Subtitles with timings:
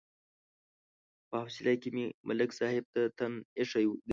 [1.29, 4.09] په حوصله کې مې ملک صاحب ته تن ایښی دی.